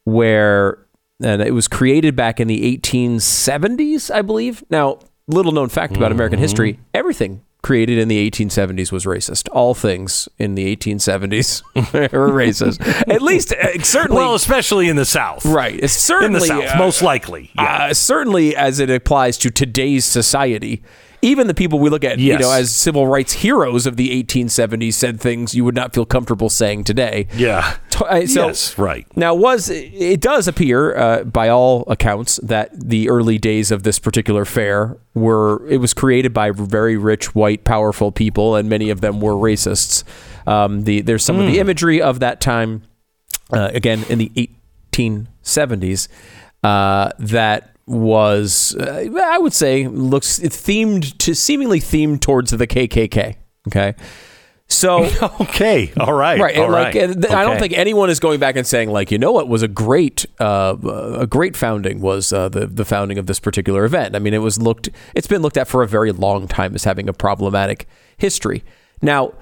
[0.05, 0.79] where
[1.23, 4.65] and it was created back in the 1870s, I believe.
[4.71, 6.43] Now, little known fact about American Mm-hmm.
[6.43, 9.47] history everything created in the 1870s was racist.
[9.53, 11.63] All things in the 1870s
[12.13, 12.81] were racist.
[13.09, 14.17] At least, uh, certainly.
[14.23, 15.45] Well, especially in the South.
[15.45, 15.79] right.
[15.79, 16.49] It's certainly.
[16.49, 17.51] In the South, uh, most likely.
[17.55, 17.89] Yeah.
[17.91, 20.83] uh, certainly as it applies to today's society.
[21.23, 24.95] Even the people we look at, you know, as civil rights heroes of the 1870s
[24.95, 27.27] said things you would not feel comfortable saying today.
[27.35, 27.77] yeah.
[28.01, 29.07] Uh, So, yes, right.
[29.15, 33.99] Now, was it does appear, uh, by all accounts, that the early days of this
[33.99, 39.03] particular fair were it was created by very rich, white, powerful people, and many of
[39.03, 40.03] them were racists.
[40.47, 42.85] Um, the there's some of the imagery of that time,
[43.53, 44.31] uh, again in the
[44.93, 46.09] 1870s,
[46.63, 53.37] uh, that was uh, I would say looks themed to seemingly themed towards the KKK.
[53.69, 53.95] Okay,
[54.69, 55.09] so.
[55.41, 55.93] Okay.
[55.99, 56.41] All right.
[56.41, 57.11] Right, All like right.
[57.11, 59.49] uh, th- I don't think anyone is going back and saying like, you know, what
[59.49, 60.77] was a great, uh,
[61.19, 64.15] a great founding was uh, the the founding of this particular event.
[64.15, 66.85] I mean, it was looked, it's been looked at for a very long time as
[66.85, 68.63] having a problematic history.
[69.03, 69.33] Now,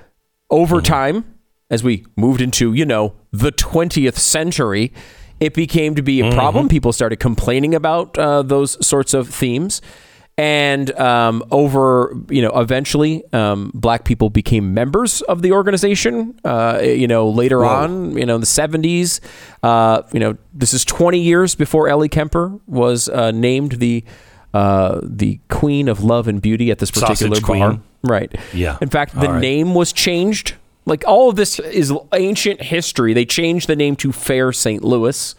[0.51, 0.85] over Mm-hmm.
[0.93, 1.35] time,
[1.71, 4.93] as we moved into, you know, the 20th century,
[5.41, 6.37] it became to be a Mm-hmm.
[6.39, 6.69] problem.
[6.69, 9.81] People started complaining about uh, those sorts of themes.
[10.37, 16.39] And um, over, you know, eventually, um, black people became members of the organization.
[16.45, 19.21] Uh, you know, later on, you know, in the seventies,
[19.65, 24.05] uh, you know, this is twenty years before Ellie Kemper was uh, named the
[24.55, 27.71] uh, the Queen of Love and Beauty at this particular Sausage bar.
[27.71, 27.83] Queen.
[28.05, 28.33] Right.
[28.55, 28.79] Yeah.
[28.81, 29.41] In fact, the right.
[29.41, 30.55] name was changed.
[30.89, 33.13] Like all of this is ancient history.
[33.13, 34.83] They changed the name to Fair St.
[34.83, 35.35] Louis.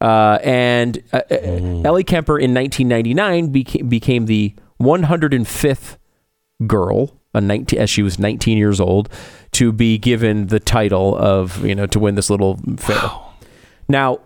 [0.00, 1.34] Uh, and uh, uh,
[1.84, 5.96] Ellie Kemper in 1999 beca- became the 105th
[6.66, 9.08] girl, a 19, as she was 19 years old,
[9.52, 13.10] to be given the title of, you know, to win this little fair.
[13.88, 14.20] Now,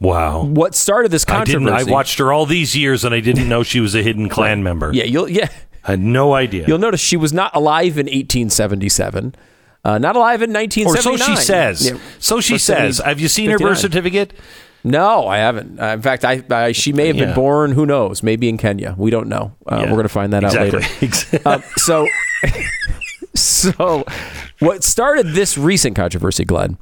[0.00, 0.44] Wow.
[0.44, 1.64] what started this I didn't.
[1.64, 1.90] controversy?
[1.90, 4.62] I watched her all these years, and I didn't know she was a hidden Klan
[4.62, 4.92] member.
[4.94, 5.48] Yeah, you'll yeah.
[5.84, 6.66] I had no idea.
[6.66, 9.34] You'll notice she was not alive in 1877.
[9.84, 11.18] Uh, not alive in or 1979.
[11.18, 11.90] so she says.
[11.90, 11.98] Yeah.
[12.18, 12.96] So she Or says.
[12.98, 14.32] 70 Have you seen her birth certificate?
[14.82, 15.78] No, I haven't.
[15.80, 17.72] Uh, in fact, I, I she may have been born.
[17.72, 18.22] Who knows?
[18.22, 18.94] Maybe in Kenya.
[18.96, 19.54] We don't know.
[19.66, 19.84] Uh, Yeah.
[19.84, 20.78] We're going to find that exactly.
[20.78, 21.04] out later.
[21.04, 21.40] Exactly.
[21.50, 22.06] Um, so,
[23.34, 24.04] so
[24.58, 26.78] what started this recent controversy, Glenn,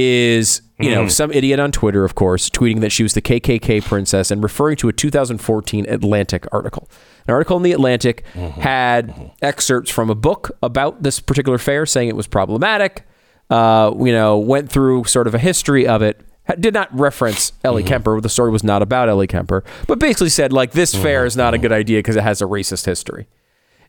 [0.00, 0.94] is you Mm.
[0.94, 4.42] know some idiot on Twitter, of course, tweeting that she was the KKK princess and
[4.42, 6.86] referring to a 2014 Atlantic article.
[7.26, 8.60] An article in the Atlantic Mm-hmm.
[8.60, 13.04] had excerpts from a book about this particular fair, saying it was problematic.
[13.48, 16.20] Uh, you know, went through sort of a history of it.
[16.60, 17.88] Did not reference Ellie Mm-hmm.
[17.88, 18.20] Kemper.
[18.20, 21.40] The story was not about Ellie Kemper, but basically said like this fair is Mm-hmm.
[21.40, 23.28] not a good idea because it has a racist history.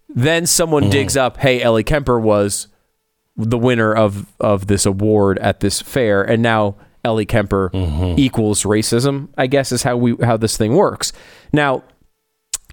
[0.08, 0.92] Then someone Mm-hmm.
[0.92, 2.68] digs up, hey, Ellie Kemper was
[3.38, 8.20] the winner of of this award at this fair, and now Ellie Kemper Mm-hmm.
[8.20, 9.30] equals racism.
[9.38, 11.14] I guess is how we how this thing works.
[11.54, 11.84] Now,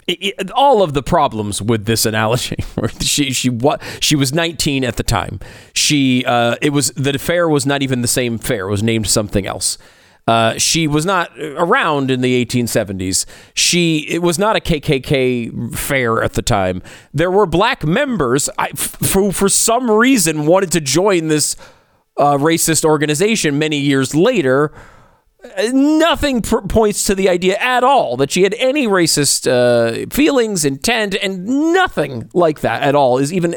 [0.08, 2.56] i i all of the problems with this analogy.
[3.00, 5.40] she she what she was 19 at the time.
[5.72, 8.68] She uh, it was the fair was not even the same fair.
[8.68, 9.78] It was named something else.
[10.26, 13.26] Uh, she was not around in the 1870s.
[13.52, 16.82] She it was not a KKK fair at the time.
[17.12, 18.48] There were black members
[19.12, 21.56] who, for some reason, wanted to join this
[22.16, 24.72] uh, racist organization many years later
[25.72, 30.64] nothing pr- points to the idea at all that she had any racist uh, feelings,
[30.64, 33.54] intent, and nothing like that at all is even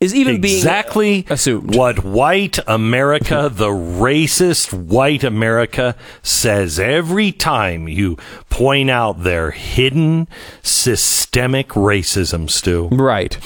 [0.00, 1.74] is even exactly being assumed.
[1.74, 8.16] what white America, the racist white America, says every time you
[8.50, 10.28] point out their hidden
[10.62, 12.88] systemic racism, Stu.
[12.88, 13.38] Right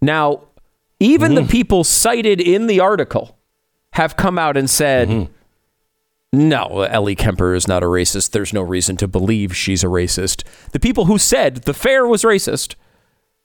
[0.00, 0.42] now,
[1.00, 1.46] even Mm-hmm.
[1.46, 3.36] the people cited in the article
[3.92, 5.08] have come out and said.
[5.08, 5.32] Mm-hmm.
[6.30, 8.32] No, Ellie Kemper is not a racist.
[8.32, 10.42] There's no reason to believe she's a racist.
[10.72, 12.74] The people who said the fair was racist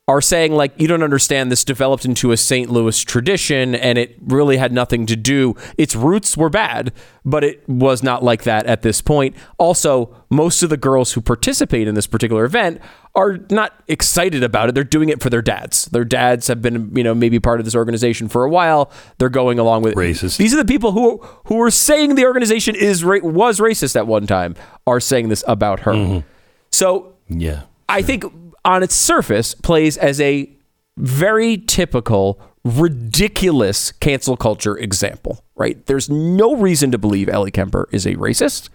[0.07, 2.69] are saying like you don't understand this developed into a St.
[2.69, 6.91] Louis tradition and it really had nothing to do its roots were bad
[7.23, 11.21] but it was not like that at this point also most of the girls who
[11.21, 12.81] participate in this particular event
[13.15, 16.93] are not excited about it they're doing it for their dads their dads have been
[16.93, 19.97] you know maybe part of this organization for a while they're going along with it.
[19.97, 20.35] Racist.
[20.35, 24.27] these are the people who who were saying the organization is was racist at one
[24.27, 24.53] time
[24.85, 26.27] are saying this about her mm-hmm.
[26.73, 27.63] so Yeah.
[27.87, 28.25] I think
[28.65, 30.49] on its surface plays as a
[30.97, 35.85] very typical ridiculous cancel culture example, right?
[35.85, 38.69] There's no reason to believe Ellie Kemper is a racist.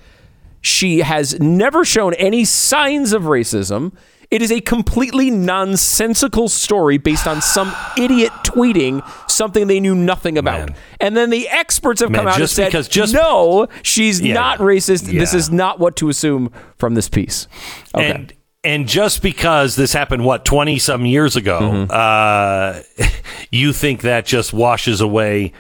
[0.61, 3.93] She has never shown any signs of racism
[4.30, 10.36] It is a completely nonsensical story based on some idiot tweeting something they knew nothing
[10.36, 10.68] about.
[10.68, 10.76] Man.
[11.01, 14.20] And then the experts have Man, come out just and said, because- just- no, she's
[14.20, 14.34] Yeah.
[14.34, 15.05] not racist.
[15.11, 17.49] This is not what to assume from this piece.
[17.95, 18.11] Okay.
[18.11, 18.32] And
[18.69, 21.91] and just because this happened what 20 some years ago, Mm-hmm.
[21.91, 23.07] uh,
[23.51, 25.53] you think that just washes away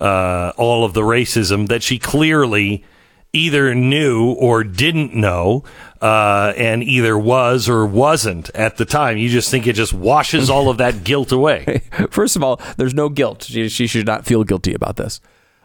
[0.00, 2.84] uh, all of the racism that she clearly
[3.32, 5.64] either knew or didn't know
[6.00, 9.16] uh, and either was or wasn't at the time.
[9.18, 11.82] You just think it just washes all of that guilt away.
[12.10, 13.42] First of all, there's no guilt.
[13.42, 15.20] She, she should not feel guilty about this.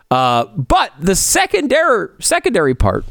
[0.10, 3.06] Uh, but the secondary secondary part,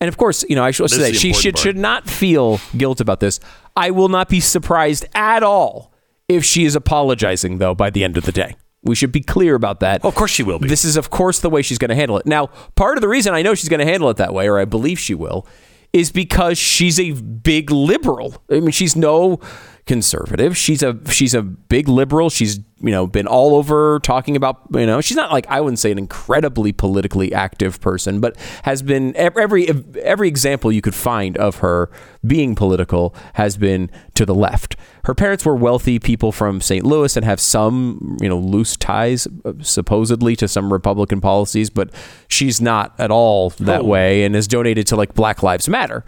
[0.00, 1.62] and of course, you know, I should say she should part.
[1.62, 3.40] should not feel guilt about this.
[3.76, 5.92] I will not be surprised at all
[6.28, 8.56] if she is apologizing though by the end of the day.
[8.82, 10.04] We should be clear about that.
[10.04, 10.68] of course she will be.
[10.68, 12.26] This is, of course, the way she's going to handle it.
[12.26, 12.46] Now,
[12.76, 14.64] part of the reason I know she's going to handle it that way, or I
[14.64, 15.46] believe she will,
[15.92, 18.42] is because she's a big liberal.
[18.50, 19.40] I mean, she's no
[19.88, 20.56] conservative.
[20.56, 22.30] She's a she's a big liberal.
[22.30, 25.80] She's you know been all over talking about you know she's not like I wouldn't
[25.80, 29.66] say an incredibly politically active person, but has been every
[30.00, 31.90] every example you could find of her
[32.24, 34.76] being political has been to the left.
[35.04, 36.84] Her parents were wealthy people from St.
[36.84, 41.90] Louis and have some you know loose ties uh, supposedly to some Republican policies, but
[42.28, 46.04] she's not at all that way and has donated to like Black Lives Matter.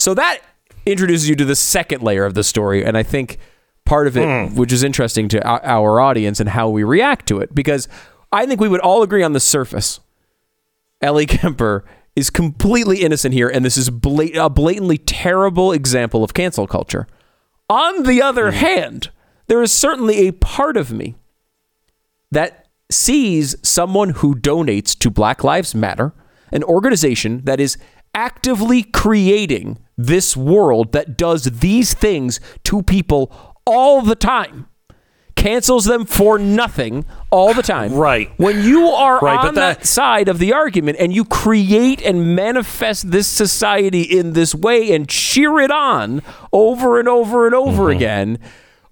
[0.00, 0.40] So that
[0.86, 3.38] introduces you to the second layer of the story, and I think
[3.84, 4.56] part of it, hmm.
[4.56, 7.88] which is interesting to our, audience and how we react to it, because
[8.32, 10.00] I think we would all agree on the surface,
[11.00, 11.84] Ellie Kemper
[12.16, 17.06] is completely innocent here, and this is blat- a blatantly terrible example of cancel culture.
[17.68, 18.58] On the other hmm.
[18.58, 19.10] hand,
[19.48, 21.16] there is certainly a part of me
[22.30, 26.12] that sees someone who donates to Black Lives Matter,
[26.52, 27.76] an organization that is
[28.14, 33.32] actively creating this world that does these things to people
[33.66, 34.66] all the time,
[35.36, 37.94] cancels them for nothing all the time.
[37.94, 38.30] Right.
[38.36, 42.02] When you are Right, but on that, that- side of the argument and you create
[42.02, 47.54] and manifest this society in this way and cheer it on over and over and
[47.54, 47.96] over Mm-hmm.
[47.96, 48.38] again,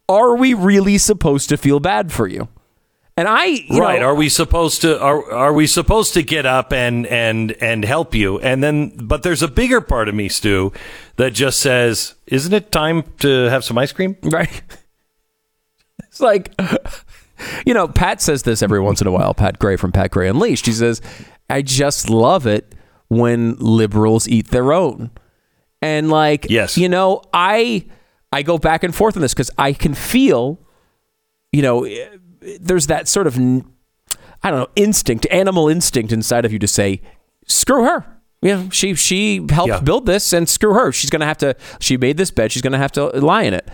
[0.09, 2.49] are we really supposed to feel bad for you?
[3.19, 6.47] And I, you right know, are we supposed to are are we supposed to get
[6.47, 10.29] up and and and help you and then but there's a bigger part of me
[10.29, 10.73] stu
[11.17, 14.63] that just says isn't it time to have some ice cream right?
[16.05, 16.55] It's like,
[17.67, 19.35] you know, Pat says this every once in a while.
[19.35, 20.67] Pat Gray from Pat Gray Unleashed.
[20.67, 21.01] He says,
[21.51, 22.73] "I just love it
[23.09, 25.11] when liberals eat their own."
[25.83, 26.77] And like, Yes.
[26.79, 27.85] you know, I
[28.33, 30.59] I go back and forth on this because I can feel,
[31.53, 31.85] you know,
[32.61, 37.01] there's that sort of I don't know instinct, animal instinct inside of you to say,
[37.47, 38.05] "Screw her."
[38.41, 39.81] You know, she she helped Yeah.
[39.81, 40.93] build this, and screw her.
[40.93, 41.57] She's gonna have to.
[41.81, 42.53] She made this bed.
[42.53, 43.69] She's gonna have to lie in it.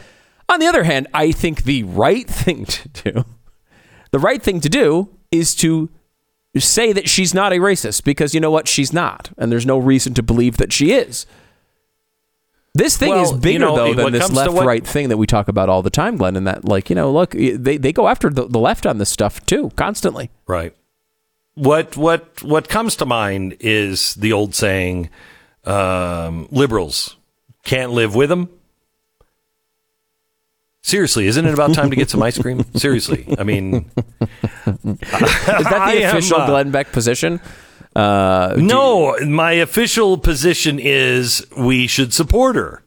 [0.48, 3.24] On the other hand, I think the right thing to do,
[4.10, 5.90] the right thing to do, is to
[6.56, 9.76] say that she's not a racist because you know what, she's not, and there's no
[9.76, 11.26] reason to believe that she is.
[12.74, 15.26] This thing is bigger you know, though than this to what- left-right thing that we
[15.26, 16.34] talk about all the time, Glenn.
[16.36, 19.10] And that, like, you know, look, they they go after the, the left on this
[19.10, 20.30] stuff too, constantly.
[20.46, 20.74] right
[21.54, 25.08] what what what comes to mind is the old saying
[25.64, 27.16] um, liberals
[27.62, 28.48] can't live with them
[30.82, 32.62] Seriously, isn't it about time to get some ice cream?
[32.74, 33.90] Seriously, I mean,
[34.66, 37.40] Is that the am, official uh, Glenn Beck position?
[37.94, 42.82] Uh, No, my official position is we should support her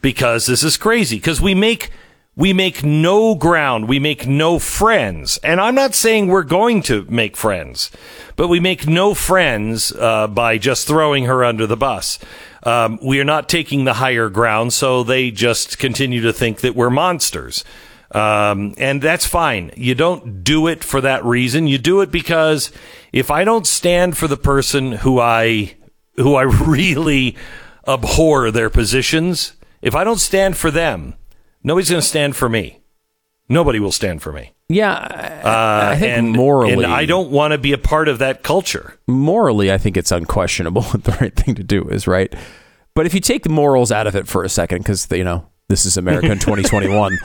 [0.00, 1.16] because this is crazy.
[1.16, 1.90] Because we make
[2.34, 7.04] we make no ground, we make no friends, and I'm not saying we're going to
[7.10, 7.90] make friends,
[8.36, 12.18] but we make no friends uh, by just throwing her under the bus.
[12.62, 16.74] Um, we are not taking the higher ground, so they just continue to think that
[16.74, 17.64] we're monsters.
[18.12, 19.70] Um, and that's fine.
[19.76, 21.66] You don't do it for that reason.
[21.66, 22.72] You do it because
[23.12, 25.74] if I don't stand for the person who I
[26.16, 27.36] who I really
[27.86, 31.14] abhor their positions, if I don't stand for them,
[31.62, 32.80] nobody's going to stand for me.
[33.48, 34.52] Nobody will stand for me.
[34.68, 38.08] yeah, I, Uh, I think and, morally, and I don't want to be a part
[38.08, 38.94] of that culture.
[39.06, 42.32] morally, I think it's unquestionable what the right thing to do is, right?
[42.94, 45.48] But if you take the morals out of it for a second, because you know
[45.68, 47.18] this is America in 2021.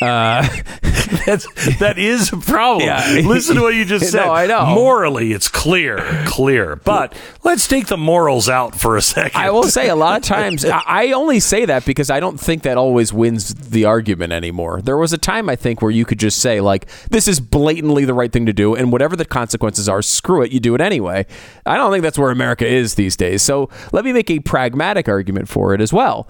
[0.00, 0.42] Uh,
[1.26, 1.46] that's
[1.78, 2.86] that is a problem.
[2.86, 3.22] Yeah.
[3.24, 4.26] Listen to what you just said.
[4.26, 4.32] No.
[4.32, 4.66] I know.
[4.66, 6.76] Morally, it's clear, clear.
[6.76, 9.40] But let's take the morals out for a second.
[9.40, 12.62] I will say a lot of times I only say that because I don't think
[12.62, 14.80] that always wins the argument anymore.
[14.82, 18.04] There was a time I think where you could just say like this is blatantly
[18.04, 20.80] the right thing to do and whatever the consequences are screw it you do it
[20.80, 21.26] anyway.
[21.66, 23.42] I don't think that's where America is these days.
[23.42, 26.28] So let me make a pragmatic argument for it as well.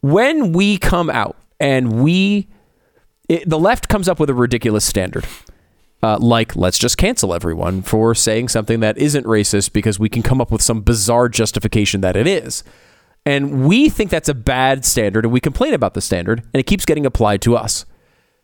[0.00, 2.48] when we come out and we,
[3.28, 5.24] it, the left comes up with a ridiculous standard.
[6.02, 10.22] Uh, like, let's just cancel everyone for saying something that isn't racist because we can
[10.22, 12.62] come up with some bizarre justification that it is.
[13.24, 16.64] And we think that's a bad standard and we complain about the standard and it
[16.66, 17.86] keeps getting applied to us.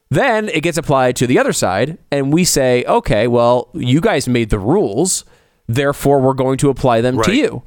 [0.09, 4.27] Then it gets applied to the other side and we say, okay, well, you guys
[4.27, 5.25] made the rules,
[5.69, 7.27] therefore we're going to apply them Right.
[7.27, 7.63] to you.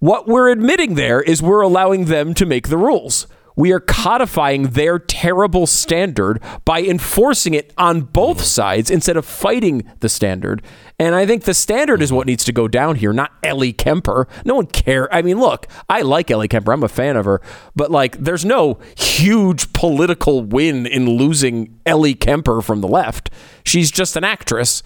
[0.00, 3.26] What we're admitting there is we're allowing them to make the rules.
[3.60, 8.46] We are codifying their terrible standard by enforcing it on both mm-hmm.
[8.46, 10.62] sides instead of fighting the standard.
[10.98, 12.28] And I think the standard is what mm-hmm.
[12.28, 14.26] needs to go down here, not Ellie Kemper.
[14.46, 15.12] No one care.
[15.14, 16.72] I mean, look, I like Ellie Kemper.
[16.72, 17.42] I'm a fan of her.
[17.76, 23.28] But like there's no huge political win in losing Ellie Kemper from the left.
[23.62, 24.82] She's just an actress.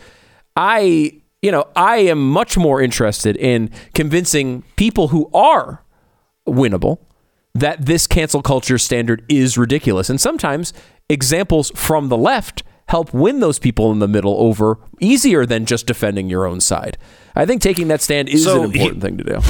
[0.56, 5.84] I you know, I am much more interested in convincing people who are
[6.48, 6.98] winnable
[7.54, 10.10] that this cancel culture standard is ridiculous.
[10.10, 10.72] And sometimes
[11.08, 15.86] examples from the left help win those people in the middle over easier than just
[15.86, 16.98] defending your own side.
[17.34, 19.40] I think taking that stand is So an he- important thing to do.